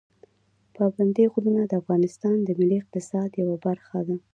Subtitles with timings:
[0.75, 4.15] پابندي غرونه د افغانستان د ملي اقتصاد یوه برخه ده.